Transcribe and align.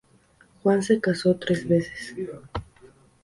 Juan 0.63 0.81
se 0.81 0.99
casó 0.99 1.35
tres 1.35 1.67
veces. 1.67 2.15